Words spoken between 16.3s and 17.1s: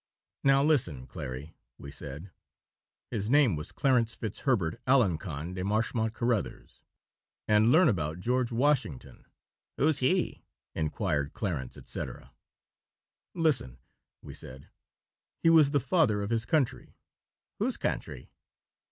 his country."